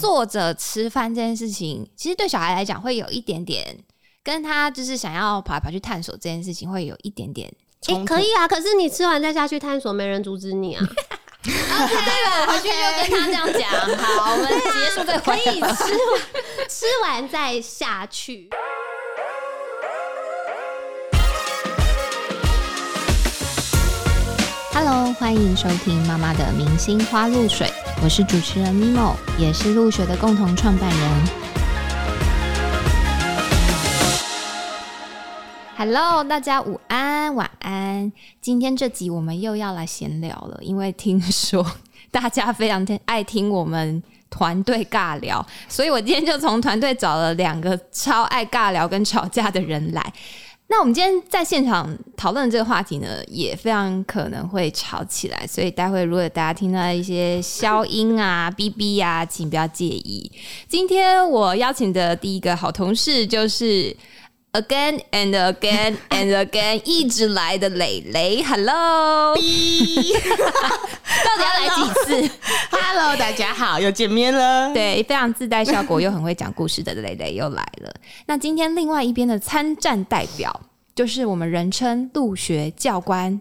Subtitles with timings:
[0.00, 3.76] 坐着吃饭这件事情，其实对小孩来讲会有一点点，
[4.24, 7.52] 跟他就是想要跑来跑去探索这件事情会有一点点。
[7.86, 10.84] 哎、可以啊，可是你吃完再下去探索，没人阻止你啊。
[11.42, 13.70] 对了，回去就跟他这样讲。
[13.96, 15.36] 好，我们结束这个可。
[15.36, 15.74] 以吃完
[16.68, 18.50] 吃完再下去。
[24.72, 27.72] Hello，欢迎收听妈妈的明星花露水，
[28.02, 31.28] 我是主持人 Mimo，也是露水的共同创办人。
[35.76, 38.10] Hello，大家午安、晚安。
[38.40, 41.64] 今天这集我们又要来闲聊了，因为听说
[42.10, 50.12] 大家非常爱听我们团队尬聊，所以我今天就从团队找了两个超爱尬聊跟吵架的人来。
[50.70, 60.30] 那我们今天在现场讨论这个话题呢，也非常可能会吵起来，所以待会如果大家听到一些消音啊、 哔哔啊，请不要介意。
[60.68, 63.94] 今天我邀请的第一个好同事就是
[64.52, 69.40] again and again and again 一直来的蕾蕾，Hello， 到
[71.36, 72.30] 底要来几次
[72.70, 74.72] ？Hello，大家好，又见面了。
[74.74, 77.92] 对，非常自带效果又很会讲故事的蕾蕾又来了。
[78.26, 80.60] 那今天另外一边的参战代表，
[80.94, 83.40] 就是我们人称陆学教官、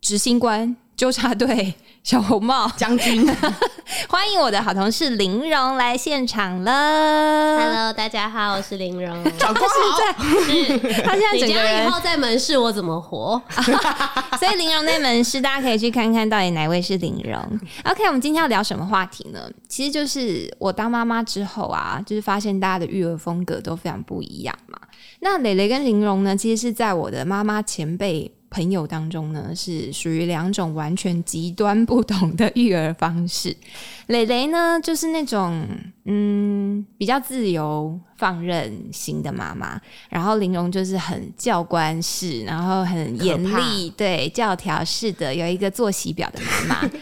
[0.00, 1.74] 执行官、纠察队
[2.06, 3.26] 小红帽，将军，
[4.08, 7.58] 欢迎我的好同事林荣来现场了。
[7.58, 9.24] Hello，大家好，我是林荣。
[9.36, 10.24] 长官好。
[10.44, 13.42] 是，他现在你整个人以后在门市我怎么活？
[14.38, 17.34] 所以林荣那门市，大家可以去看看到底哪位是林荣。
[17.82, 19.50] OK，我们今天要聊什么话题呢？
[19.68, 24.78] 其实就是我当妈妈之后啊，就是发现大家的育儿风格都非常不一样嘛。
[25.18, 28.32] 那蕾蕾跟林荣呢，其实是在我的妈妈前辈。
[28.50, 33.56] 朋友当中呢，是属于两种完全极端不同的育儿方式。
[34.08, 35.66] 蕾蕾呢，就是那种
[36.04, 46.90] 嗯比较自由放任型的妈妈，然后玲珑就是很教官式，然后很严厉，对教条式的，有一个作息表的妈妈。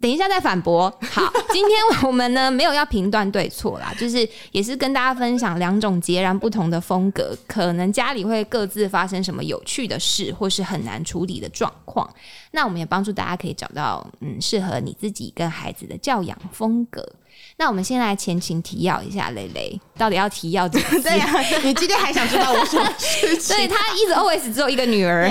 [0.00, 0.90] 等一下再反驳。
[1.10, 1.78] 好， 今天
[2.08, 12.08] 我们呢没有要评断对错啦，就是也是跟大家分享两种截然不同的风格，可能家里会各自发生什么有趣的事，或是很难处理的状况。
[12.52, 17.06] 那我们也帮助大家可以找到嗯适合你自己跟孩子的教养风格。
[17.60, 20.98] 那我们先来前情提要一下，蕾蕾到底要提要几次？
[21.02, 21.28] 对呀、
[21.62, 23.40] 你今天还想知道我什么事情？
[23.54, 25.28] 所以他一直 always 只有一个女儿，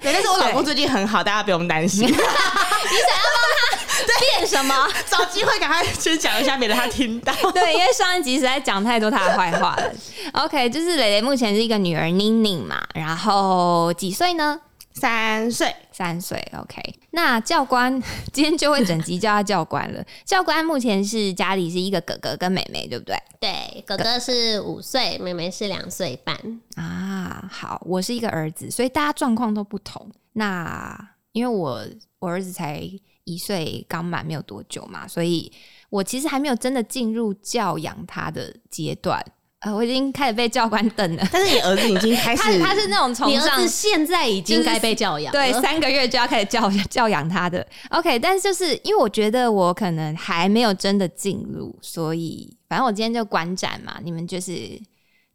[0.00, 2.06] 对，但是我老公最近很好，大家不用担心。
[2.08, 4.88] 你想要帮他变什么？
[5.06, 7.30] 找机会赶快先讲一下，免得他听到。
[7.52, 9.92] 对，因为上一集实在讲太多他的坏话了。
[10.32, 14.58] OK，就是蕾蕾目前是一个女儿宁宁嘛，然后几岁呢？
[14.92, 16.38] 三岁，三岁。
[16.58, 18.00] OK，那教官
[18.32, 20.04] 今天就会整集叫他教官了。
[20.24, 23.16] 教官目前是家里是一个哥哥跟妹妹，对不对？
[23.40, 26.36] 对，哥哥是五岁，妹妹是两岁半。
[26.74, 30.10] 啊，好，我是一个儿子，所以大家状况都不同。
[30.32, 31.84] 那因为我
[32.18, 32.82] 我儿子才
[33.24, 35.50] 一岁刚满没有多久嘛，所以
[35.88, 39.24] 我其实还没有真的进入教养他的阶段。
[39.60, 41.26] 呃，我已经开始被教官瞪了。
[41.30, 47.66] 但是你儿子已经开始，他他是那种从上你儿子现在已经该被教养了，对 三个月就要开始教 教养他的。
[47.90, 54.80] OK，但是就是因为我觉得我可能还没有真的进入，所以反正我今天就观展嘛，你们就是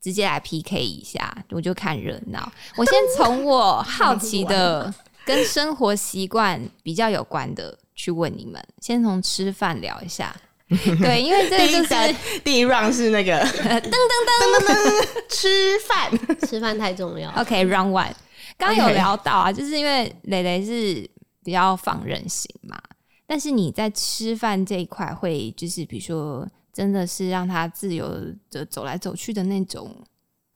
[0.02, 2.52] 直接来 PK 一下，我就看热闹。
[2.78, 4.92] 我先从我好奇的
[5.24, 10.36] 跟生活习惯比较有关的去问你们，先从吃饭聊一下。
[11.00, 17.30] 对，因为这个就是第一单第一 round 是那个 噔噔噔噔噔噔吃饭，吃饭太重要。
[17.38, 18.12] OK round one，
[18.58, 21.08] 刚刚有聊到啊就是因为蕾蕾是
[21.44, 22.82] 比较放任型嘛，
[23.28, 28.10] 但是你在吃饭这一块会就是比如说真的是让他自由
[28.50, 30.06] 的走来走去的那种方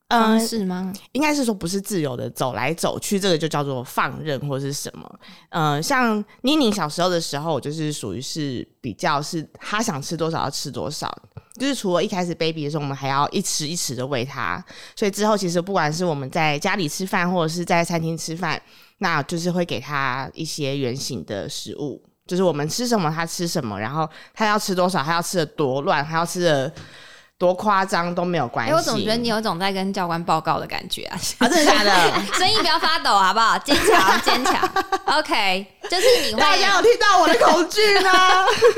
[0.09, 0.91] 嗯，是吗？
[1.11, 5.19] 应该是说不是自由的走来走去，这个就叫做放任或是什么。
[5.49, 11.15] 嗯，像妮妮小时候的时候，我就是属于是比较是她想吃多少要吃多少，
[11.59, 14.63] 就是除了一开始 baby 的时候，我们还要一匙一匙的喂她，
[14.95, 18.59] 所以之后其实不管是我们在家里吃饭或者是在餐厅吃饭，
[18.97, 22.03] 那就是会给她一些圆形的食物。
[22.25, 26.71] 就是我们吃什么，她吃什么，然后她要吃多少，她要吃的多乱，她要吃的
[27.39, 28.75] 多夸张都没有关哎、系。
[28.75, 31.17] 我总觉得你有种在跟教官报告的感觉啊！
[31.37, 31.91] 啊，真的假的？
[32.37, 33.57] 声音不要发抖，好不好？
[33.59, 34.69] 坚强，坚强。
[35.17, 38.11] OK，就是你会大家有听到我的恐惧吗？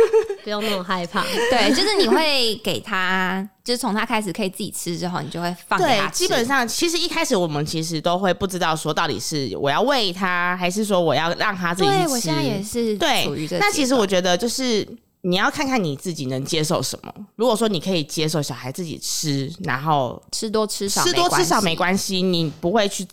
[0.43, 1.23] 不用那么害怕。
[1.49, 6.13] 对，就是你会给他，就是从他开始可以自己吃之后，你就会放给他对，吃。
[6.13, 12.03] 基本上其实一开始我们其实都会不知道说到底是我要喂他，还是说我要让他自己去吃。
[12.03, 13.57] 对我现在也是对处于这。
[13.57, 14.87] 那其实我觉得就是
[15.23, 17.13] 你要看看你自己能接受什么。
[17.35, 21.75] 如果说你可以接受小孩自己吃，然后吃多吃少，吃多吃少没。
[21.75, 23.03] 关系，你不会去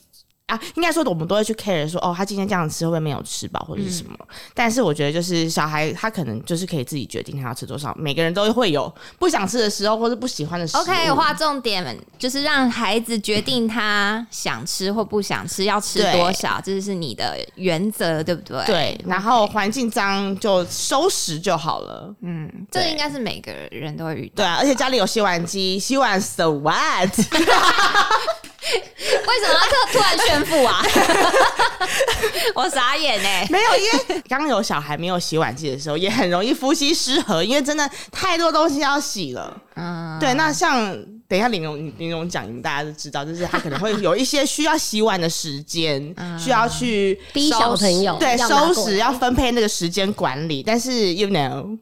[0.48, 4.16] 啊，应该说我们都会去 care 说，哦，他今天这样吃会不会没有吃饱或者是什么？
[4.54, 10.82] 但是我觉得就是小孩他可能就是可以自己决定他要吃多少，每个人都会有不想吃的时候或者不喜欢的时候。
[10.82, 22.14] OK，划重点就是让孩子决定他想吃或不想吃，要吃多少，这是你的原则，对不对？，对，然后环境脏就收拾就好了。
[22.22, 24.36] 嗯，这应该是每个人都会遇到。
[24.36, 27.10] 对啊，而且家里有洗碗机，洗碗 so what？
[29.26, 30.82] 为什么要突突然炫富啊？
[32.54, 39.56] 我傻眼哎、没有，因为刚有小孩没有洗碗机的时候，也很容易夫妻失和，因为真的太多东西要洗了。
[39.76, 40.92] 嗯，对，那像
[41.28, 50.62] 等一下玲珑玲珑讲，你们大家都知道，就是他可能会有一些需要洗碗的时间，需要去逼小朋友对收拾，要分配那个时间管理。
[50.62, 51.78] 但是 you know，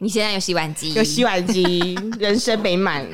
[0.00, 3.04] 你现在有洗碗机，有洗碗机， 人生美满。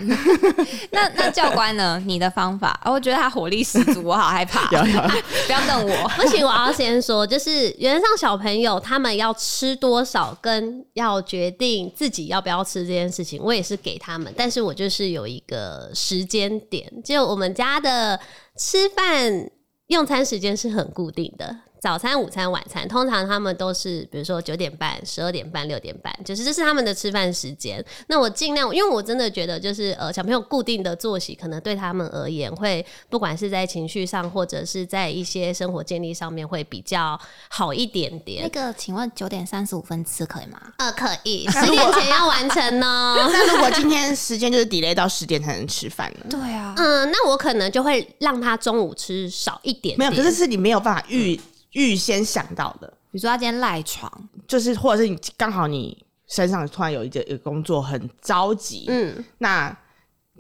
[0.90, 2.02] 那那教官呢？
[2.04, 2.78] 你的方法？
[2.84, 4.68] 哦，我觉得他火力十足，我好害怕。
[4.76, 5.02] 有有
[5.46, 6.08] 不要瞪我。
[6.10, 18.20] 不行，我要先说，就是原则上小朋友他们要吃多少，跟要决定自己要不要吃这件事情，我也是给他们，但是我就是有一个时间点，就我们家的
[18.58, 19.50] 吃饭
[19.86, 21.56] 用餐时间是很固定的。
[21.84, 27.84] 早餐、午餐、晚餐，通常他们都是，比如说九点半、十二点半、六点半，就是这是他们的吃饭时间。
[28.06, 37.20] 那我尽量，因为我真的觉得，就是呃，小朋友固定的作息，可能对他们而言，会不管是在情绪上，或者是在一些生活建立上面，会比较
[37.50, 38.48] 好一点点那。
[38.48, 40.58] 个，请问九点三十五分吃可以吗？
[40.78, 43.14] 呃，可以， 十点前要完成哦。
[43.30, 46.24] 那如果今天时间就是 delay 到十点才能吃饭呢？
[46.30, 51.38] 对啊，嗯，那我可能就会让他中午吃少一点没有，可是是你没有办法预
[51.74, 52.88] 预先想到的。
[53.12, 54.10] 比如说他今天赖床，
[54.48, 59.76] 就是或者是你刚好你身上突然有一个一个工作很着急，嗯，那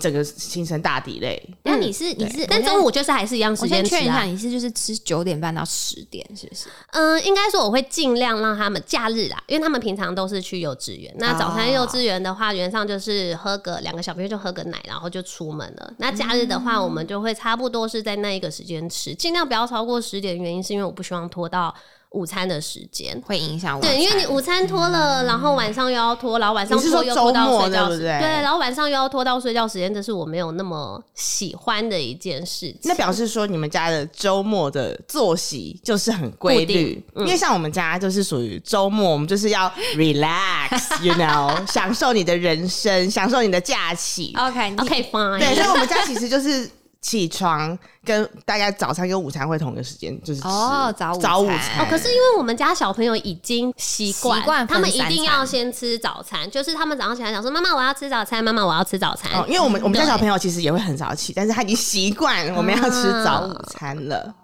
[0.00, 4.24] 整个行程大底类，那你是你是，但中午就是还是一样时间吃先确认一下，啊。
[4.24, 6.66] 你是就是吃九点半到十点，是不是？
[6.90, 11.14] 嗯，应该说我会尽量让他们假日啦，因为他们平常都是去幼稚园。
[11.18, 15.92] 那早餐幼稚园的话，原则上就是喝个两个小朋友就喝个奶，然后就出门了。
[15.98, 20.36] 那假日的话，我们就会差不多是在那一个时间吃，尽量不要超过十点。
[20.36, 21.72] 原因是因为我不希望拖到
[22.14, 23.20] 午餐的时间。
[23.26, 23.82] 会影响我。
[23.82, 32.78] 对，因为你午餐拖了，然后晚上又要拖，然后晚上拖又拖到睡觉时，对不对对，然后晚上又要拖到睡觉时间，这是我没有那么喜欢的一件事情。
[32.84, 44.32] 那表示说你们家的周末的作息就是很规律，嗯因为像我们家就是属于周末，我们就是要 relax，you know，享受你的人生，享受你的假期。
[44.38, 46.68] OK，OK，fine 对，所以我们家其实就是
[47.04, 51.84] 起床跟大概早餐跟午餐会同一个时间，就是哦早午早午餐餐。
[51.84, 59.30] 哦，可是因为我们家小朋友已经习惯，习惯他们一定要先吃早餐，就是他们早上起来想说：“妈妈，我要吃早餐，妈妈，我要吃早餐。
[59.38, 64.34] 哦，因为我们我们家小朋友其实也会很早起，但是他已经习惯我们要吃早午餐了。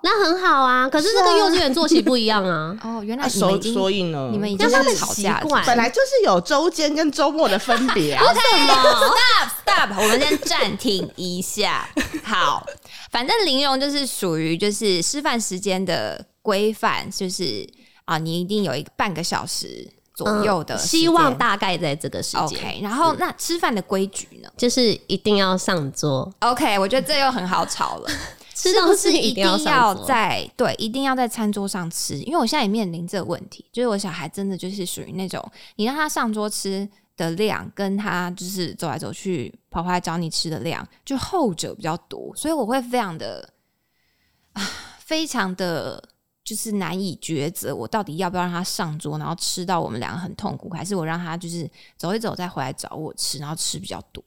[0.00, 2.76] 那很好啊，可是这个幼稚园作息不一样啊。
[2.84, 8.24] 哦，原来那所你们已经所以呢，你们已经让他们是吵架习惯本来就是有周间跟周末的分别啊。
[8.32, 11.88] Stop Stop，我们先暂停一下。
[12.22, 12.64] 好，
[13.10, 17.68] 反正玲珑就是属于就是吃饭时间的规范，就是
[18.04, 22.80] 啊，你一定有一个半个小时左右的嗯、希望大概在这个时间 OK。
[22.82, 28.10] 然后那吃饭的规矩呢就是一定要上桌，？OK，我觉得这又很好吵了。
[28.58, 29.94] 吃是不东西是一定要。
[30.04, 32.18] 在对，一定要在餐桌上吃？
[32.18, 35.42] 因为我现在也面临这个问题，就是我小孩真的就是属于那种，
[35.76, 43.48] 你让他上桌吃的量，跟他就是走来走去跑回来找你吃的量，就后者比较多，所以我会非常的
[44.52, 44.62] 啊，
[44.98, 46.02] 非常的。
[46.44, 54.24] 就是难以抉择，我到底要不要让他上桌，然后吃到我们两个很痛苦，还是我让他就是走一走再回来找我吃，然后吃比较多。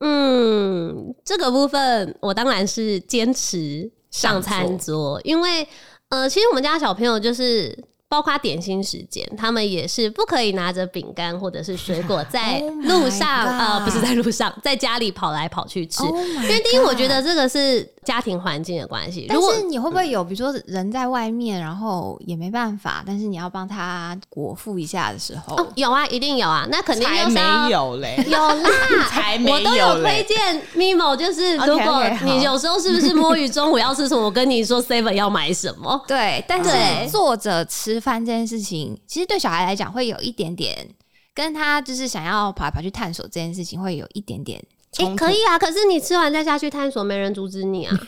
[0.00, 5.66] 嗯，这个部分我当然是坚持上餐桌，因为
[6.08, 7.84] 呃，其实我们家小朋友就是。
[8.06, 16.04] 包括点心时间，他们也是不可以拿着饼干或者是水果 在 Oh 路上呃，不是在路上，在家里跑来跑去吃。
[16.04, 19.26] Oh 因为第一，我觉得这个是家庭环境的关系。
[19.28, 28.70] 但是你会不会有，比如说人在外面，然后也没办法，但是你要帮他果腹一下的时候，哦，有啊，一定有啊，那肯定才就没有嘞， 有啦，
[29.10, 30.24] 才没有我都有有推。
[30.24, 36.00] 荐 Mimo，就是如果你有时候是不是摸鱼中午要吃什么，我跟你说 Seven 要买什么。
[36.08, 40.88] 对，但是坐着吃饭这件事情，其实对小孩来讲会有一点点，
[41.34, 44.62] 跟他就是想要跑来跑去探索这件事情会有一点点。
[44.98, 47.94] 哎、可以啊，可是你吃完再下去探索，没人阻止你啊。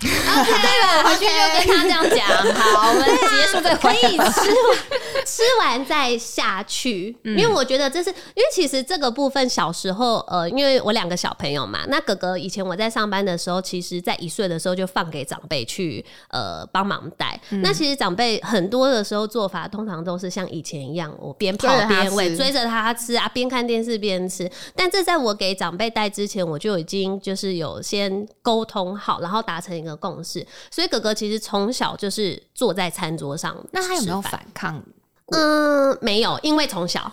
[0.00, 2.26] 对了，回去就跟他这样讲。
[2.54, 4.16] 好，我们结束这个会议。
[4.16, 4.76] 吃完
[5.26, 17.38] 吃完再下去，因为我觉得这是因为其实这个部分小时候，呃，因为我两个小朋友嘛，那哥哥以前我在上班的时候，其实在一岁的时候就放给长辈去呃帮忙带。
[17.62, 24.50] 那其实长辈很多的时候做法，通常都是像以前一样，我边跑边喂，追着他吃啊，边看电视边吃。
[24.74, 30.46] 但这在我给长辈带之前，我就已经就是有先沟通好，然后达成一个共识。
[30.70, 34.20] 所以哥哥其实从小就是坐在餐桌上，那他有没有？
[34.20, 34.80] 反抗
[35.30, 37.12] 嗯，没有，因为从小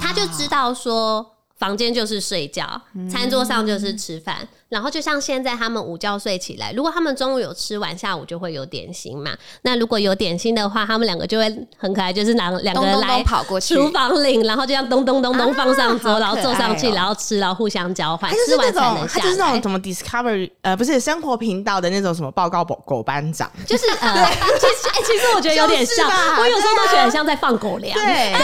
[0.00, 1.37] 他就知道说。
[1.58, 4.36] 房间就是睡觉，餐桌上就是吃饭，
[4.68, 9.36] 然后就像现在他们午觉睡起来，如果他们中午有吃完，下午就会有点心嘛。
[9.62, 19.62] 那如果有点心的话，他们两个就会很可爱，就是拿两个人来跑过去，厨房领，然后就这样咚咚咚咚啊放上桌，好然后坐上去，然后吃，然后互相交换，就是那吃完才种，能下他就是那种。
[19.62, 24.14] 什么 Discovery 呃，不是生活频道的那种什么报告狗狗班长，就是呃，
[24.58, 28.34] 其实哎、其实我觉得有点像，我有时候都觉得很像在放狗粮，对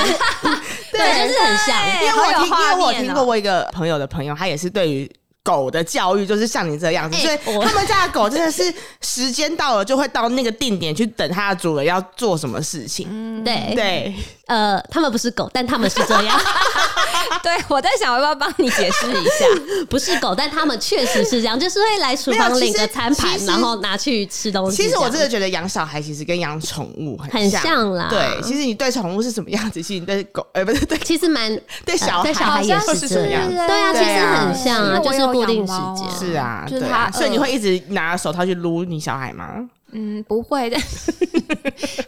[0.94, 2.02] 对，就是很像。
[2.02, 5.10] 因为我听，因为我听过我一个朋友的朋友，他也是对于。
[5.44, 13.44] 狗的教育就是像你这样子，哎所以他们家的狗真的是时间到了就会到那个定点去等它的主人要做什么事情。
[13.44, 14.14] 对，对，
[14.46, 16.40] 呃，他们不是狗，但他们是这样，
[17.42, 19.46] 对，我在想要不要帮你解释一下？
[19.88, 24.76] 不是狗，但他们确实是这样，就是会来厨房领个餐盘，然后拿去吃东西。
[24.82, 36.10] 其实我真的觉得养小孩其实跟养宠物很很像像啦对，其实你对宠物是什么样子，其实你对狗，呃，不是对 其实蛮对小孩对小孩也是好像是这样对啊，其实很像啊，就是固定时间。
[36.18, 39.68] 是啊，就是对啊他所以你呃会一直拿手套去撸你小孩吗？
[39.96, 40.82] 嗯，不会，但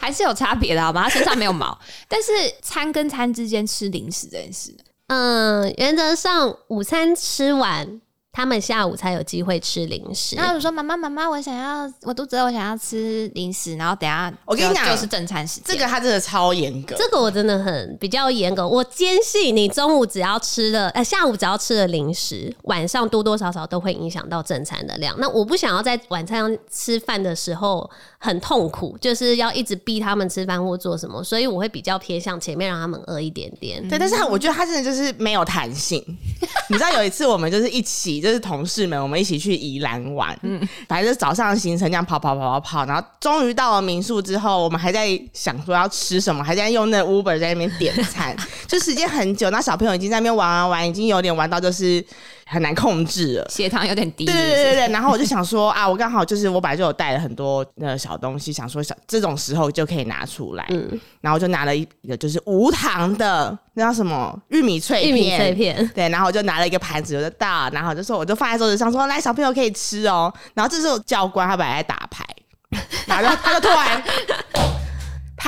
[0.00, 1.04] 还是有差别的，好吗？
[1.04, 4.74] 它身上没有毛，但是餐跟餐之间吃零食这件事，
[5.08, 8.00] 嗯，原则上午餐吃完，
[8.36, 10.36] 他们下午才有机会吃零食。
[10.36, 25.18] 然后我说妈妈妈妈，我想要我肚子饿，我想要吃零食，然后等下我跟你讲就是正餐时间，这个他真的超严格，这个我真的很比较严格，我坚信你中午只要吃了，呃，下午只要吃了零食，晚上多多少少都会影响到正餐的量。
[25.18, 33.82] 那我不想要在晚餐吃饭的时候很痛苦，就是要一直逼他们吃饭或做什么，所以我会比较偏向前面让他们饿一点点。
[33.88, 36.04] 对，但是他我觉得他真的就是没有弹性。
[36.68, 52.04] 你知道有一次我们就是一起，就是同事们，我们一起去宜兰玩，嗯，反正就是早上的行程这样跑跑跑跑跑，然后终于到了民宿之后，我们还在想说要吃什么，还在用那 Uber 在那边点餐， 就时间很久，那小朋友已经在那边玩玩玩，已经有点玩到就是
[52.48, 53.48] 很难控制了。
[53.50, 60.98] 血糖有点低，对对对对，然后我就想说 啊，我刚好就是我本来就有带了很多呃小东西，想说小这种时候就可以拿出来，嗯。
[61.20, 72.24] 然后就拿了一个就是无糖的那叫什么玉米脆片，玉米脆片，对，然后我就拿了一个盘子，我就倒，然后就说我就放在桌子上说来小朋友可以吃哦，然后这时候教官他本来在打牌，
[73.06, 74.02] 然后他就突然。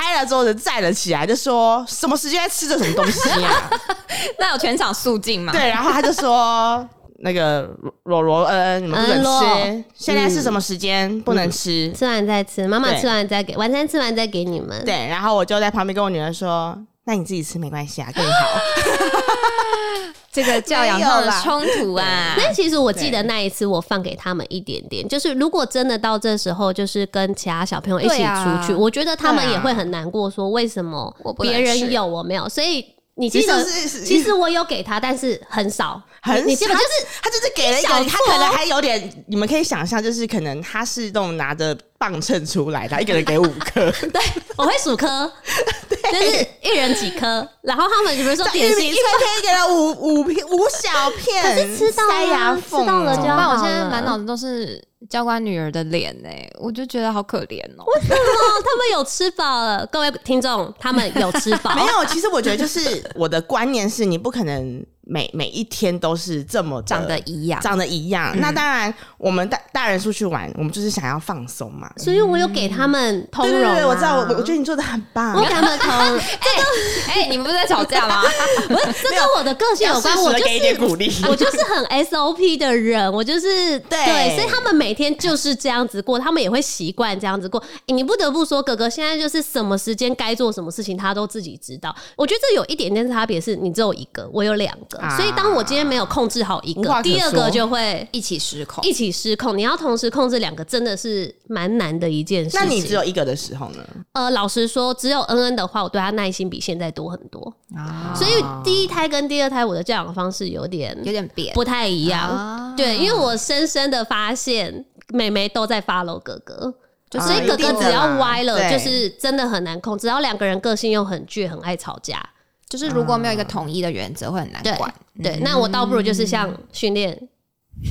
[0.09, 3.71] 拍了桌子站了起来，就说什么时间在吃这什么东西啊？
[4.38, 5.53] 那有全场肃静吗？
[5.53, 6.87] 对，然后他就说
[7.19, 7.69] 那个
[8.05, 11.93] 罗罗恩，你们不能吃，现在是什么时间不能吃？
[11.93, 14.83] 吃完再吃，妈妈吃完再给，晚餐吃完再给你们。
[14.85, 16.75] 对，然后我就在旁边跟我女儿说
[17.05, 18.31] ：“那你自己吃没关系啊，更好。
[20.31, 32.85] 这个教养上的冲突啊，那其实我记得那一次，我放给他们一点点，就是如果真的到这时候，就是跟其他小朋友一起出去，我觉得他们也会很难过，说为什么别人有我没有，所以
[33.19, 44.23] 你其实记得，其实我有给他，但是很少，很你你基本少就是他就是给了一个，小他可能还有点，你们可以想象，就是可能他是那种拿着磅秤出来的，一个人给五颗， 对，
[44.57, 45.31] 我会数颗，
[45.91, 53.49] 就是一人几颗，然后他们比如说点心玉米脆片给了五五片五小片，可是吃到啊塞牙缝吃到了哦就好怎么办？
[53.49, 56.28] 我现在满脑子都是教官女儿的脸呢、
[56.59, 62.81] 我就觉得好可怜哦、为什么，他们有吃饱了，各位听众，他们有吃饱， 没有，其实我觉得就是
[63.14, 68.38] 我的观念是，你不可能每每一天都是这么长得一样，长得一样。
[68.38, 71.91] 那当然，我们大大人出去玩，我们就是想要放松嘛。
[71.97, 73.61] 所以我有给他们通融、啊。
[73.61, 75.35] 对对对，我知道，我我觉得你做的很棒。
[75.35, 75.91] 我给他们通，
[77.09, 78.23] 哎、你们不是在吵架吗？
[78.69, 81.11] 不是这跟我的个性有关，我就是给一点是鼓励。
[81.29, 87.59] 我就是很 SOP 的人，我就是对所以他们每天就是这样子过，他们也会习惯这样子过。
[87.87, 91.95] 欸你不得不说，哥哥现在就是什么时间该做什么事情，他都自己知道。
[92.17, 98.07] 我觉得这有一点点差别，是你只有一个，我有两个，啊所以当我今天没有控制好一个，第二个就会。
[98.12, 102.61] 一起失控，一起失控，你要同时控制两个，真的是蛮难的一件事情。
[102.61, 103.85] 那你只有一个的时候呢？
[104.12, 107.52] 呃，老实说，只有恩恩的话，我对他耐心比现在多很多。
[107.76, 112.28] 啊，所以第一胎跟第二胎，我的教养方式有点有点变，不太一样。
[112.28, 116.75] 啊对，因为我深深的发现，妹妹都在 follow 哥哥。
[117.11, 119.97] 就所以哥哥只要歪了，就是真的很难控。
[119.97, 122.23] 只要两个人个性又很倔，很爱吵架，
[122.69, 124.93] 就是如果没有一个统一的原则，会很难对管。
[125.23, 127.19] 对，那我倒不如就是像训练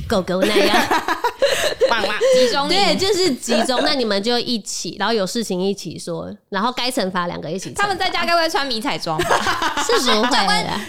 [0.08, 0.76] 狗狗那样，
[1.88, 2.14] 棒啦。
[2.34, 3.80] 集中对，就是集中。
[3.84, 7.70] 那你们就一起，然后有事情一起说，然后该惩罚两个一起。
[7.70, 9.36] 他们在家该不会穿迷彩装吧？
[9.84, 10.80] 是不会啦，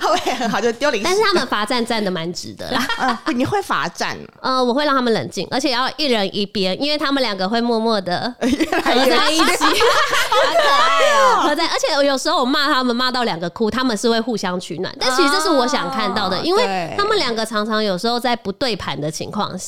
[0.00, 1.04] 后面很好，就丢零食。
[1.04, 2.86] 但是他们罚站站的蛮直的啦。
[2.98, 11.42] 呃， 你会罚站，呃，我会让他们冷静，而且要一人一边，因为他们两个会默默的合在一起，好可爱哦！
[11.42, 11.66] 合在。
[11.66, 14.94] 而且有时候我骂他们骂到两个哭，他们是会互相取暖。
[14.98, 19.63] 但其实这是我想看到的，哦因为他们两个常常有时候在不对盘的情况下，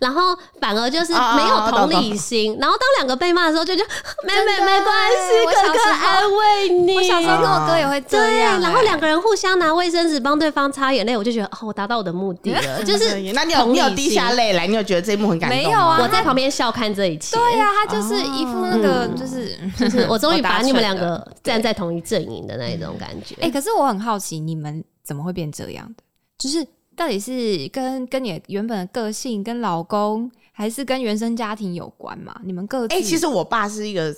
[0.00, 2.56] 然后反而就是哦没有哦同理心。
[2.60, 3.84] 然后当两个被骂的时候，就就
[4.24, 6.96] 妹妹没关系，哥哥安慰你。
[6.96, 14.66] 我小时候跟我哥也会这，样欸，然后两个人互相拿卫生纸帮对方擦眼泪，我就觉得哦，我达到我的目的了， 就是那你有同理你有滴下泪来？
[14.66, 15.64] 你有觉得这一幕很感动吗？
[15.64, 17.36] 没有啊我在旁边笑看这一切。
[17.36, 23.36] 对呀，他就是一副那个嗯就是就是我终于把你们两个站在同一阵营的那一种感觉。
[23.40, 26.02] 哎、可是我很好奇，你们怎么会变这样的？
[26.38, 32.38] 就是到底是跟跟你原本的个性、跟老公，还是跟原生家庭有关嘛？
[32.44, 34.14] 你们各自哎、其实我爸是一个，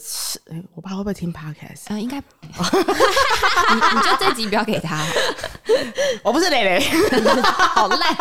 [0.51, 1.85] 哎我爸会不会听 podcast？
[1.89, 2.23] 嗯、应该你
[3.75, 5.05] 你就这集不要给他，
[6.25, 6.81] 我不是蕾蕾，
[7.43, 8.17] 好烂。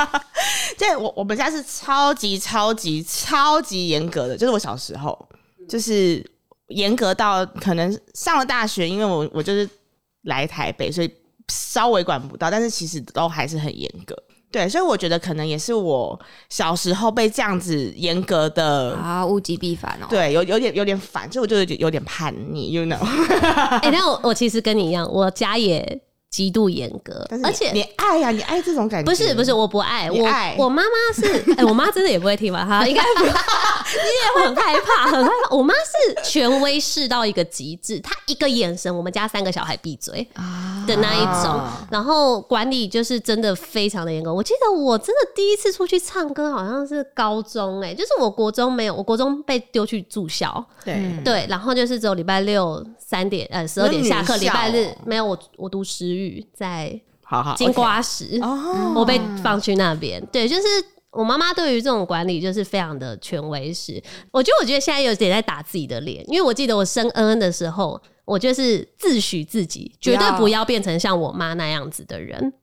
[0.77, 5.27] 这我我们家是超级超级超级严格的，就是我小时候
[5.67, 6.24] 就是
[6.67, 9.67] 严格到可能上了大学，因为我我就是
[10.24, 11.12] 来台北，所以
[11.51, 14.15] 稍微管不到，但是其实都还是很严格。
[14.53, 16.17] 对，所以我觉得可能也是我
[16.48, 20.05] 小时候被这样子严格的，啊，物极必反哦。
[20.07, 23.00] 对，有有点有点反，所以我就有点叛逆，you know。
[23.81, 26.01] 哎、但我我其实跟你一样，我家也
[26.33, 32.65] 极度严格而且你爱呀、你爱这种感觉，不是不是，我不爱我爱我妈妈是， 哎、我妈真的也不会听吧？
[32.67, 33.33] 她 应该不，你也
[34.35, 35.55] 会很害怕，很害怕。
[35.55, 41.51] 我妈是权威式到一个极致，她一个眼神，我们家三个小孩闭嘴啊的那一种。
[41.51, 44.33] 啊然后管理就是真的非常的严格。
[44.33, 50.96] 我记得我真的第一次出去唱歌好像是高中、哎，就是我国中没有，我国中被丢去住校，对。
[50.96, 56.23] 嗯对，然后就是只有礼拜六三点呃十二点下课，礼拜日哦没有我我读时语
[56.53, 57.01] 在
[57.55, 58.40] 金瓜石。
[58.42, 60.24] 哦，我被放去那边。
[60.31, 60.64] 对，就是
[61.12, 64.01] 我妈妈对于这种管理就是非常的权威式。
[64.31, 72.53] 我觉得，我觉得现在有点在打自己的脸，因为我记得我生恩恩的时候，我就是自诩自己绝对不要变成像我妈那样子的人，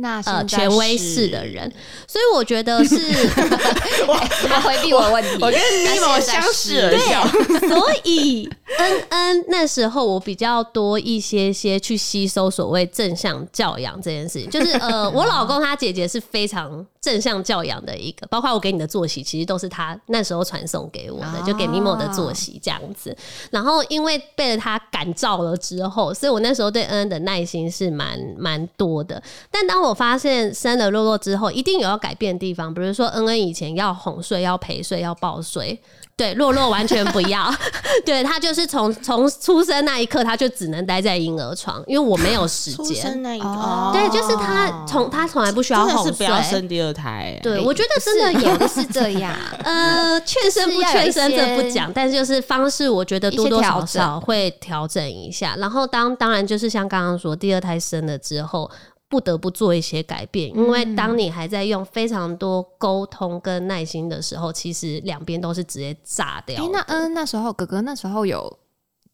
[0.00, 1.72] 那呃，权威式的人。
[2.06, 2.96] 所以我觉得是，
[4.48, 5.30] 他回避我的问题。
[5.40, 7.26] 我跟那 Nemo 现在相视而笑。
[7.68, 23.16] 所以恩恩那时候我比较多一些些去吸收所谓正向教养这件事情，就是呃，我老公他姐姐是非常正向教养的一个，包括我给你的作息，其实都是他那时候传送给我的，就给 Mimo 的作息这样子。
[23.50, 29.22] 然后因为被了他感召了之后，所以我那时候对恩恩的耐心是蛮蛮多的。
[29.50, 35.78] 但当我发现生了洛洛之后，一定有要改变的地方，比如说恩恩以前要哄睡、要陪睡、要抱睡。
[36.16, 37.50] 对，洛洛完全不要，
[38.04, 43.00] 对他就是从从出生那一刻，他就只能待在婴儿床，因为我没有时出间。
[43.00, 46.22] 生那一刻，哦对，就是他从他从来不需要哄睡不。
[46.24, 47.40] 要生第二胎。
[47.42, 55.56] 对，我觉得真的是有的 是这样， 呃，劝生不劝生这不讲，但是就是方式，我觉得多多少少会调整一下。
[55.56, 58.70] 然后当当然就是像刚刚说，第二胎生了之后。
[59.10, 68.56] 不得不做一些改变，因为当你还在用非常多沟通跟耐心的时候，其实两边都是直接炸掉哎、那嗯，那时候哥哥那时候有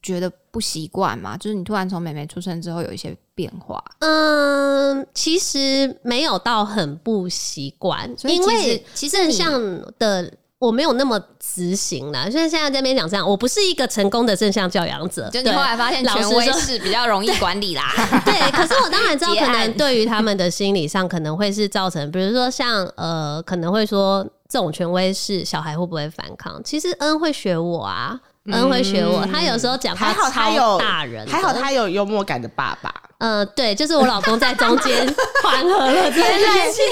[0.03, 1.35] 觉得不习惯吗？
[1.39, 12.31] 就是你突然从妹妹出生之后有一些变化，嗯，其实没有到很不习惯，因为其实你正向的我没有那么执行啦。
[12.31, 15.29] 所以现在这边讲这样，我不是一个成功的正向教养者。
[15.31, 17.93] 就你对后来发现权威是比较容易管理啦。
[18.25, 26.63] 对，可是我当然知道， 可能对于他们的心理上可能会是造成，比如说像呃，可能会说这种权威是小孩会不会反抗？
[26.65, 28.19] 其实恩会学我啊，
[28.53, 32.93] 恩会学我，他有时候讲话还好他超有大人的，还好他有幽默感的爸爸。
[33.19, 35.07] 嗯，对，就是我老公在中间
[35.43, 36.85] 缓和了这件事情。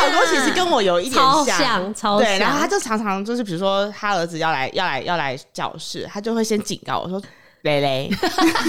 [0.00, 1.94] 她 老公其实跟我有一点超像，像。
[1.94, 7.20] 超对，然后像他就常常就是比如说他儿子要来要来要来教室，他就会先警告我说
[7.64, 8.10] ：“蕾蕾，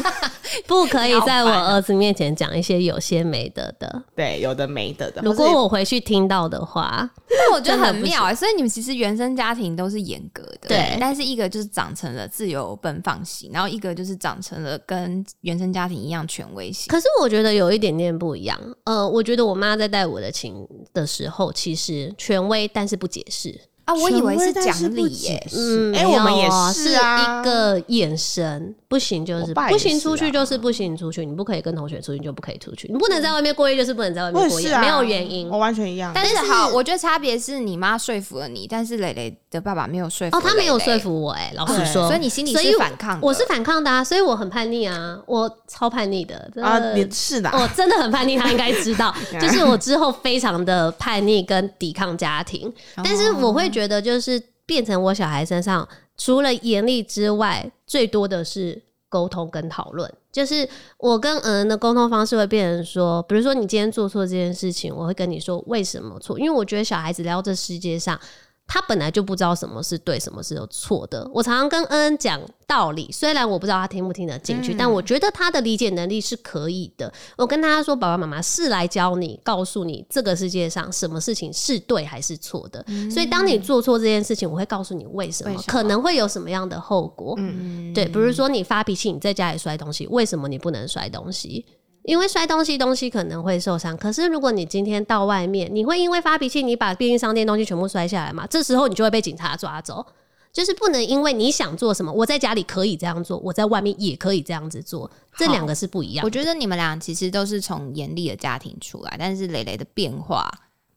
[0.68, 4.04] 不可以在我儿子面前讲一些有些没的的。
[4.16, 16.88] 对，有的没的的。”如果我回去听到的话，那我觉得很妙、欸，所以你们其实原生家庭都是严格的，对但是一个就是长成了自由奔放型，然后一个就是长成了跟原生家庭一样权威型。
[16.88, 18.60] 可是我觉得有一点点不一样。
[18.86, 23.60] 呃，我觉得我妈在带我的情的时候，其实权威，但是不解释。
[23.86, 25.48] 啊，我以为是权威但奖是不解励耶。
[25.50, 35.58] 释嗯，哎、我们也没有哦是啊，一个眼神，不行就是不行出去啊就是不行出去，你不可以跟同学出去，你就不可以出去，你不能在外面过夜就是不能在外面过夜，没有原因我。
[35.58, 36.12] 完全一样。
[36.16, 43.26] 但是好，我觉得差别是你妈说服了你，但是蕾蕾的爸爸没有说服哦，他没有说，服我哎、老实说，所以你心里是反抗的。
[43.26, 52.72] 我是反抗的啊，所以我很叛逆啊，我超叛逆的，真的啊，你是的啊、我真的很叛逆，他应该知道， 就是我之后非常的叛逆跟抵抗家庭，
[53.04, 55.86] 但是我会觉得就是变成我小孩身上，
[56.16, 60.10] 除了严厉之外，最多的是沟通跟讨论。
[60.32, 60.66] 就是
[60.98, 68.18] 我跟恩的沟通方式会变成说，比如说你今天做错这件事情，我会跟你说为什么错，因为我觉得小孩子来到这世界上。
[68.68, 71.30] 他本来就不知道什么是对，什么是有错的。
[71.34, 77.12] 我常常跟恩恩讲道理，虽然我不知道他听不听得进去，但我觉得他的理解能力是可以的。
[77.38, 82.84] 我跟他说：“爸爸妈妈是来教你，告诉你这个世界上什么事情是对还是错的。
[83.12, 87.36] 所以当你做错这件事情，我会告诉你为什么，可能会有什么样的后果。
[87.38, 91.66] 嗯对，比如说你发脾气，你在家里摔东西，为什么你不能摔东西？
[92.06, 93.98] 因为摔东西，东西可能会受伤。
[93.98, 98.46] 可是如果你今天到外面，你会因为发脾气，你把便利商店东西全部摔下来吗？
[98.48, 100.06] 这时候你就会被警察抓走。
[100.54, 110.50] 就是不能因为你想做什么，我在家里可以这样做，我在外面也可以这样子做，这两个是不一样的，我觉得你们俩其实都是从严厉的家庭出来，但是蕾蕾的变化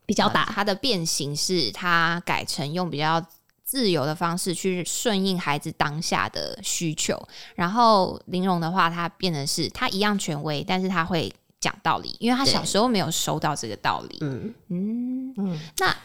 [0.05, 0.43] 比较大。
[0.43, 3.21] 呃它的变形是她改成用比较
[3.69, 7.15] 自由的方式去顺应孩子当下的需求，
[7.53, 14.17] 然后玲珑的话，她变得是她一样权威，但是她会讲道理，因为她小时候没有收到这个道理。
[14.21, 15.95] 嗯，嗯嗯那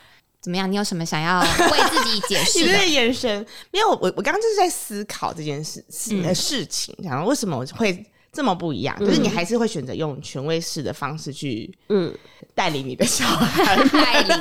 [0.43, 0.71] 怎么样？
[0.71, 1.47] 你有什么想要为
[1.91, 2.85] 自己解你释的？
[2.87, 8.95] 眼神，没有我我刚刚就是在思考这件事事、呃事情，然后为什么我会这么不一样？
[9.01, 12.15] 就是你还是会选择用权威式的方式去嗯
[12.55, 13.75] 带领你的小孩。
[13.89, 14.35] 代理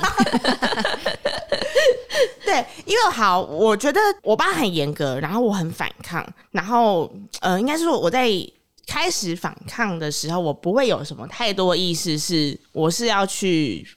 [2.45, 8.27] 对，因为好，我觉得我爸很严格，然后我很反抗，然后呃，应该是说我在
[8.85, 13.87] 开始反抗的时候，我不会有什么太多意思，是我是要去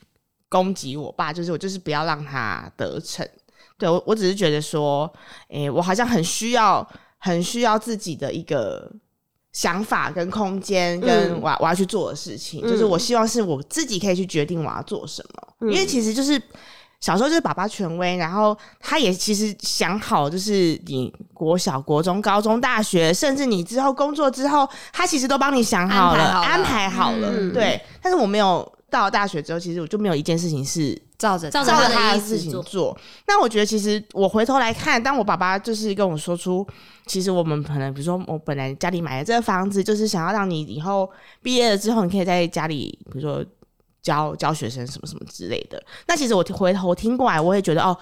[0.48, 3.28] 攻击我爸，就是我就是不要让他得逞。
[3.76, 5.12] 对我，我只是觉得说，
[5.48, 8.88] 诶、我好像很需要，很需要自己的一个
[9.52, 16.40] 想法跟空间，跟嗯我要我要去做的事情，嗯就是我希望是我自己可以去决定我要做什么，因为其实就是。
[17.00, 27.30] 小时候就是爸爸权威，然后他也其实想好，就是你国小、国中、高中、大学，甚至你之后工作之后，他其实都帮你想好了，安安排好了。
[27.32, 32.98] 嗯对，但是我没有到大学之后，其实我就没有一件事情是照着照着他的事情做做。
[33.26, 36.66] 那我觉得，其实我回头来看，当我爸爸就是跟我说出，
[37.06, 41.09] 其实我们可能，比如说我本来家里买的这个房子，就是想要让你以后
[41.42, 43.44] 毕业了之后，你可以在家里，比如说
[44.07, 45.83] 教教学生什么什么之类的。
[46.07, 47.97] 那其实我回头听过来，我也觉得哦，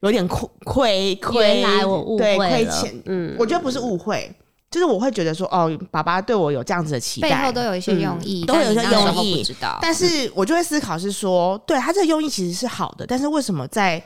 [0.00, 3.00] 有点亏亏亏，原来我误对亏钱。
[3.06, 4.34] 嗯，我觉得不是误会。
[4.68, 9.78] 就是我会觉得说，哦，爸爸对我有这样子的期待，背后都有一些用意，都有一些用意不知道。
[9.82, 14.02] 但是我就会思考是说，对他这个用意其实是好的，但是为什么在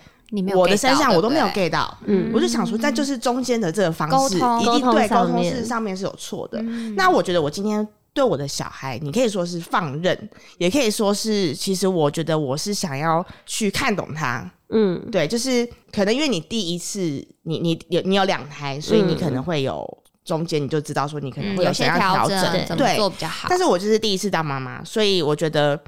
[0.57, 1.97] 我的身上我都没有 get 到？
[2.07, 6.59] 嗯我就想说，在就是中间的这个方式，沟通一定对沟通是上面是有错的。
[6.61, 14.51] 嗯那我觉得我今天对我的小孩，你可以说是放任，也可以说是，其实我觉得我是想要去看懂他。
[14.71, 16.99] 嗯对，就是可能因为你第一次，
[17.43, 19.87] 你你有你有两胎，所以你可能会有
[20.25, 23.49] 中间你就知道说你可能会有些会怎样调整，对怎么对做比较好。
[23.51, 25.79] 但是我就是第一次当妈妈，所以我觉得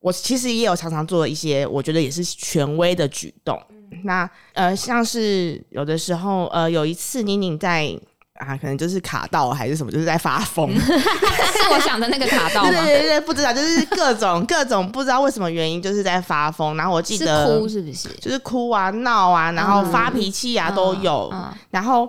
[0.00, 3.58] 我其实也有常常做一些我觉得也是权威的举动。
[4.04, 7.98] 那呃，像是有的时候呃，有一次宁宁在
[8.40, 10.68] 啊，可能就是卡到还是什么，就是在发疯。
[10.80, 10.90] 是
[11.72, 12.70] 我想的那个卡到吗？
[12.72, 16.76] 对对对，不知道，就是各种 各种不知道为什么原因，就是在发疯。
[16.76, 18.08] 然后我记是得哭是不是？
[18.20, 21.28] 就是哭啊、闹啊，然后发脾气啊、都有。
[21.32, 22.08] 嗯然后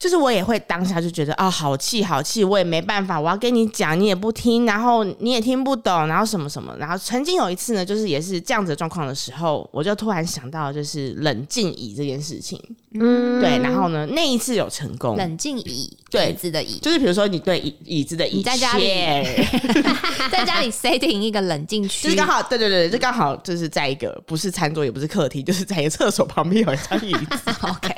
[0.00, 6.74] 就是我也会当下就觉得啊、好气好气，我也没办法，我要跟你讲，你也不听，然后你也听不懂，然后什么什么。
[6.78, 12.58] 然后曾经有一次呢，就是也是这样子的状况的时候，我就突然想到就是冷静椅这件事情。
[12.94, 15.16] 嗯，对，然后呢，那一次有成功。
[15.18, 18.84] 冷静椅，对椅子的椅，就是比如说你对椅椅子的椅，你在家里
[20.32, 27.38] 在家里 setting 一个冷静区，就是刚好，对对对，就刚好就是在一个不是餐桌也不是客厅，就是在一个厕所旁边有一张椅子。
[27.68, 27.94] OK，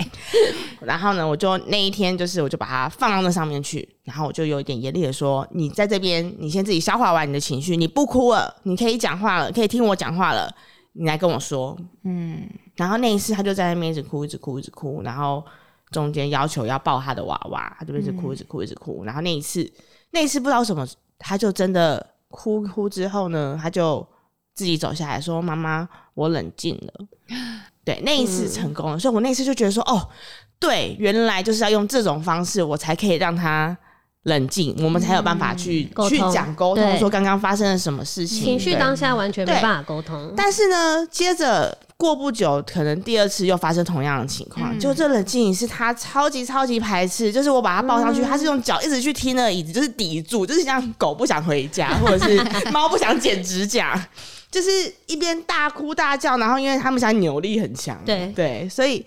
[0.81, 10.53] 然后呢，我就那一天就是我就把它放到那上面去，然后我就有一点严厉的说：“你在这边，你先自己消化完你的情绪，你不哭了，你可以讲话了，可以听我讲话了，
[10.95, 15.45] 你来跟我说。”嗯，然后那一次他就在那边一直哭，一直哭，一直哭，然后
[15.91, 19.05] 中间要求要抱他的娃娃，他就一直哭，一直哭，一直哭。
[19.05, 19.71] 然后那一次，
[20.11, 20.87] 那一次不知道什么，
[21.19, 24.07] 他就真的哭哭之后呢，他就
[24.55, 27.07] 自己走下来说：“妈妈，我冷静了。”
[27.85, 30.09] 对，那一次成功了，所以我那一次就觉得说，哦，
[30.62, 33.77] 对，原来就是要用这种方式，我才可以让他
[34.22, 40.33] 冷静，我们才有办法去、去讲沟通，说刚刚发生了什么事情，情绪当下完全没办法沟通。
[40.37, 44.79] 但是呢，接着过不久，可能第二次又发生同样的情况，嗯。
[44.79, 54.09] 就这冷静是他超级超级排斥，就是我把他抱上去，他是用脚一直去踢那个椅子，就是抵住，就是像狗不想回家， 或者是猫不想剪指甲。
[54.53, 54.70] 就是
[55.07, 58.31] 一边大哭大叫，然后因为他们想扭力很强，对。
[58.37, 59.03] 对，所以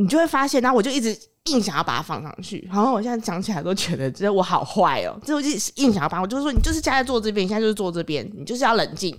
[0.00, 9.14] 你就会发现，然后我就一直硬想要把它放上去，然后我现在讲起来都觉得，觉得我好坏哦，这我就硬想要把，我就是说你就是现在坐这边，你现在就是坐这边，你就是要冷静，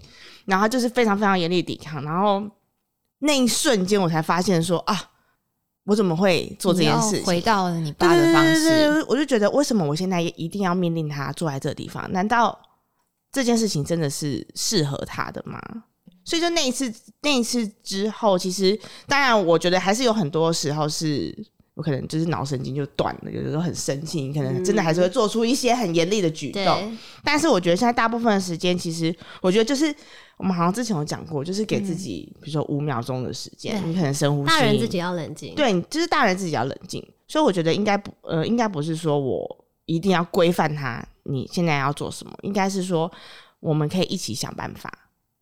[0.45, 2.41] 然后他就是非常非常严厉抵抗，然后
[3.19, 4.99] 那一瞬间我才发现说啊，
[5.85, 7.25] 我怎么会做这件事情？
[7.25, 12.11] 回到了你爸的方对对对式，对，我就觉得为什么我现在一定要命令他坐在这个地方？
[12.11, 12.59] 难道
[13.31, 15.61] 这件事情真的是适合他的吗？
[16.23, 21.35] 所以就那一次，那一次之后，其实当然，我觉得还是有很多时候是
[21.73, 26.63] 我可能就是脑神经就断了，有的时候很生气，你可能真的还是会做出一些很严厉的举动。
[26.63, 26.91] 对，
[27.23, 29.93] 但是我觉得现在大部分的时间，其实我觉得就是
[30.37, 35.55] 我们好像之前有讲过，就是给自己，比如说五秒钟的时间，你可能深呼吸，大人自己要冷静。
[35.55, 37.03] 对，就是大人自己要冷静。
[37.27, 43.09] 所以我觉得应该不，呃，应该不是说我一定要规范他，你现在要做什么，应该是说
[43.61, 44.91] 我们可以一起想办法，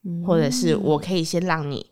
[0.04, 1.86] 嗯或者是我可以先让你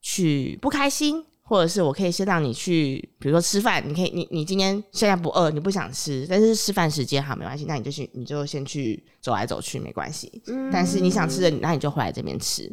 [0.00, 1.24] 去不开心。
[1.42, 10.30] 或者是我可以先让你去，比如说吃饭，你可以，你你今天现在不饿，你不想吃，但是吃饭时间好没关系，那你就去，你就先去走来走去没关系。
[10.72, 12.72] 但是你想吃的，那你就回来这边吃。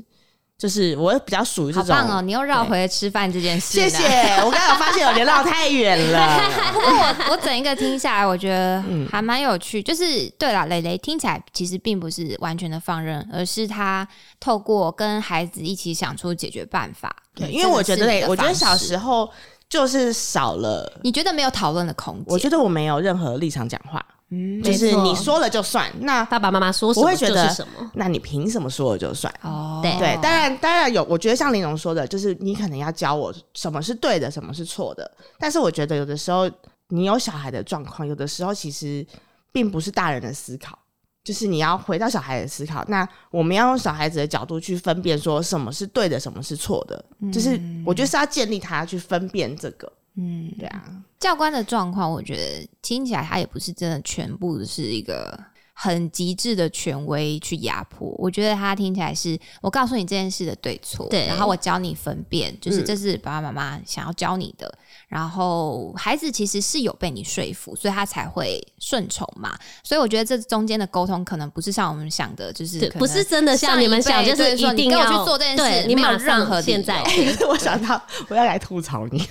[0.58, 2.22] 就是我比较属于这种，好棒哦！
[2.22, 4.04] 你又绕回了吃饭这件事，谢谢。。
[4.44, 6.40] 我刚刚有发现有点绕太远了。
[6.74, 9.84] 不过我我整一个听下来，我觉得嗯还蛮有趣。
[9.84, 14.08] 就是对了，蕾蕾听起来其实并不是完全的放任，而是他
[14.40, 17.16] 透过跟孩子一起想出解决办法。
[17.36, 19.30] 对，因为我觉得嘞，我觉得小时候
[19.70, 25.92] 就是少了，你觉得没有讨论的空间，我觉得我没有任何立场讲话，嗯就是你说了就算。
[26.00, 27.92] 那爸爸妈妈说什么就我会觉得是什么。
[27.94, 29.34] 那你凭什么说了就算？
[29.42, 35.10] 哦，对对，当然当然有，我觉得像玲珑说的，就是你可能要教我什么是对的，什么是错的。
[35.40, 36.50] 但是我觉得有的时候
[36.90, 39.06] 你有小孩的状况，有的时候其实
[39.52, 40.78] 并不是大人的思考。
[41.24, 47.04] 就是你要回到小孩的思考，那我们要用小孩子的角度去分辨，说什么是对的，什么是错的。
[47.34, 50.84] 就是我觉得是要建立他去分辨这个，嗯，对啊，
[51.20, 55.40] 教官的状况，我觉得听起来他也不是真的全部是一个
[55.74, 58.10] 很极致的权威去压迫。
[58.18, 64.78] 我觉得他听起来是我告诉你这件事的对错，对然后我教你分辨，就是嗯这是爸爸妈妈想要教你的。
[65.08, 69.58] 然后孩子其实是有被你说服，所以他才会顺从嘛。
[69.82, 77.02] 所以我觉得这中间的沟通可能不是像我们想的，就是不是真的像你们想，就是一定要对说你跟我去做这件事没有对你马任何现在
[77.48, 79.26] 我想到我要来吐槽你。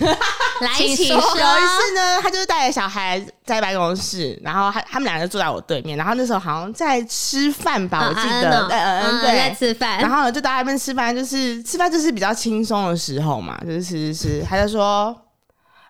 [0.60, 1.20] 来请说请说。
[1.20, 9.54] 有一次呢，他就是带着小孩在办公室，然后他他们两个就坐在我对面，然后那时候好像在吃饭吧，我记得，嗯对，嗯嗯，在对。
[9.56, 15.14] 吃饭，然后呢，就大家在那边吃饭，就是吃饭就是比较轻松的时候嘛，就是吃吃吃，他就说，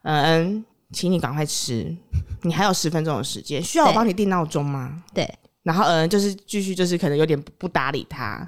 [0.02, 1.94] 嗯嗯，请你赶快吃，
[2.42, 5.02] 你还有十分钟的时间，需要我帮你定闹钟吗？
[5.12, 5.28] 对，
[5.62, 8.44] 然后嗯，就是继续就是可能有点不不搭理他，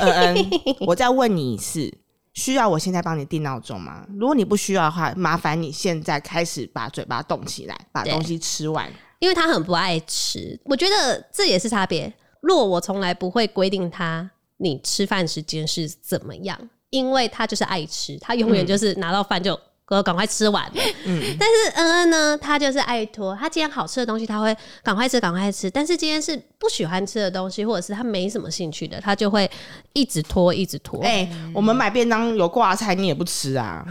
[0.00, 0.50] 嗯 嗯，
[0.86, 1.92] 我再问你一次，
[2.34, 4.06] 需要我现在帮你定闹钟吗？
[4.18, 8.92] 如果你不需要的话，麻烦你现在开始把嘴巴动起来，把东西吃完。
[9.20, 12.12] 因为他很不爱吃，我觉得这也是差别。
[12.40, 16.58] 若我从来不会规定他你吃饭时间是怎么样，
[16.90, 19.58] 因为他就是爱吃，他永远就是拿到饭就。
[19.86, 20.64] 哥，赶快吃完。
[21.04, 23.36] 嗯，但是恩恩呢，他就是爱拖。
[23.38, 25.70] 他今天好吃的东西，他会赶快吃，赶快吃。
[25.70, 29.50] 但是今天是不喜欢吃的东西，或者是他没什么兴趣的，他就会
[29.92, 31.02] 一直拖，一直拖。
[31.02, 33.84] 哎、我们买便当有挂菜，你也不吃啊？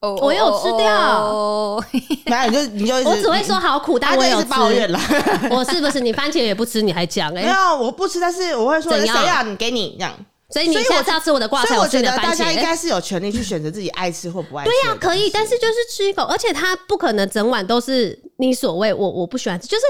[0.00, 0.94] 我有吃掉
[1.24, 1.84] 哦
[2.26, 4.92] 然后你就你就一直我只会说好苦，但我有他就一直抱怨。
[4.92, 5.00] 了。
[5.50, 10.14] 我是不是你番茄也不吃，你还讲哎、没有，我不吃，但是我会说谁怎样要你给你这样。
[10.48, 12.60] 所以你下次要吃我的挂菜，我觉得大家应。
[12.60, 14.70] 该是有权利去选择自己爱吃或不爱吃。
[14.70, 19.82] 对呀、可以，但是就是吃一口，而且它不可能整碗都是你所谓我我不喜欢吃，就是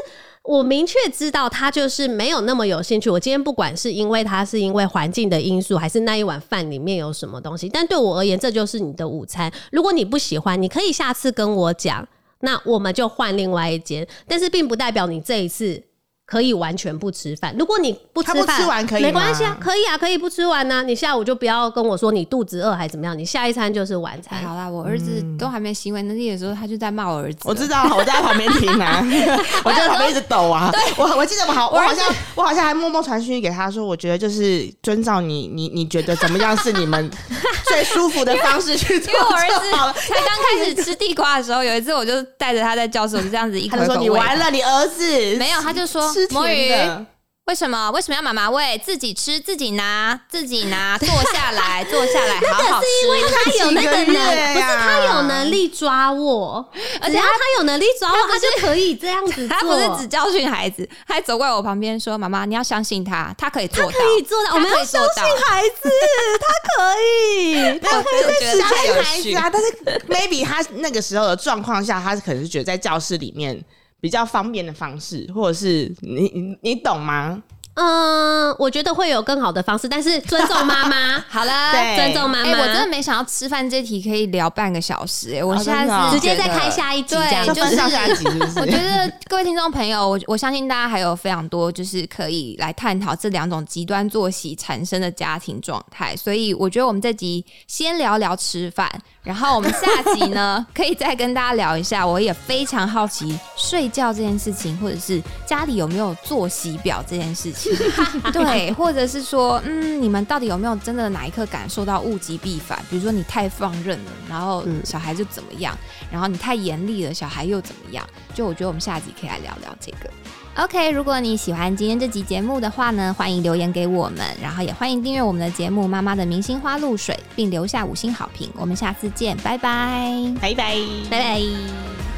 [0.42, 3.10] 我明确知道他就是没有那么有兴趣。
[3.10, 9.52] 我今天不管是因为它是因为环境的因素，还是那一碗饭里面有什么东西，但对我而言，这就是你的午餐。
[9.72, 12.06] 如果你不喜欢，你可以下次跟我讲，
[12.40, 15.82] 那我们就换另外一间，但是并不代表你这一次。
[16.26, 17.54] 可以完全不吃饭。
[17.56, 24.42] 如果你不吃他不饭，吃完可以没关系啊，可以啊，可以不吃完呢、你下午就不要跟我说你肚子饿还怎么样，你下一餐就是晚哎餐。
[24.42, 27.40] 好啦，我儿子都还没行为能力的时候，他就在骂我儿子。
[27.44, 29.00] 我知道，我在旁边听啊，
[29.64, 30.68] 我就在旁边一直抖啊。
[30.72, 37.08] 对我我记得我好，我好像我好像还默默传讯息给他说，我觉得就是遵照你你你觉得怎么样是你们
[37.68, 39.92] 最舒服的方式去做因为我儿子就好了。
[39.92, 40.26] 才刚
[40.58, 45.04] 开始吃地瓜的时候，有一次我就带着他在教室，我就这样子一口他说一口喂你完了，你儿子
[45.36, 47.06] 没有，他就说吃魔芋甜的。
[47.46, 48.76] 为什么为什么要妈妈喂？
[48.84, 52.86] 自己吃，自己拿， 自己拿，坐下来，坐下来，好好吃。
[53.06, 56.68] 因为他有那个能，几个月不是他有能力抓我，
[57.00, 59.46] 而且他他有能力抓我，他就可以这样子。
[59.46, 65.88] 他不是只教训孩子，他还走过来我旁边说：“妈妈，你要相信他，他可以做到，可以做到，我们要相信孩子，
[66.42, 67.54] 他可以。
[67.56, 73.64] 我就觉得相太有趣信孩子啊，但是 maybe 他那个时候的状况下，他可能是觉得在教室里面
[74.00, 77.42] 比较方便的方式，或者是你你你懂吗？
[77.76, 81.22] 嗯，我觉得会有更好的方式，但是尊重妈妈。
[81.28, 82.60] 好了， 对尊重妈哎、妈。
[82.60, 88.60] 我真的没想到吃饭这题可以聊半个小时、哎，我哦现在直接再开下一集对这样就是下集是不是？
[88.60, 98.90] 我觉得各位听众朋友，我我相信大家还有非常多就是可以来探讨这两种极端作息产生的家庭状态，所以我觉得我们这集先聊聊吃饭，
[99.22, 102.06] 然后我们下集呢可以再跟大家聊一下。
[102.06, 107.65] 我也非常好奇睡觉这件事情，或者是家里有没有作息表这件事情，
[108.32, 112.78] 对，或者是说，嗯，你们到底有没有真的哪一刻感受到物极必反？
[112.90, 115.76] 比如说你太放任了，然后小孩就怎么样，
[116.10, 118.06] 然后你太严厉了，小孩又怎么样？
[118.34, 120.10] 就我觉得我们下集可以来聊聊这个。
[120.56, 128.50] OK，如果你喜欢今天这集节目的话呢，欢迎留言给我们，然后也欢迎订阅我们的节目《妈妈的明星花露水》，并留下五星好评。
[128.56, 130.74] 我们下次见，拜拜，拜拜。
[131.10, 132.15] 拜拜。